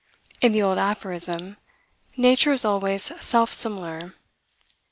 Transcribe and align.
In 0.41 0.51
the 0.51 0.63
old 0.63 0.79
aphorism, 0.79 1.57
nature 2.17 2.53
is 2.53 2.65
always 2.65 3.03
self 3.23 3.53
similar. 3.53 4.15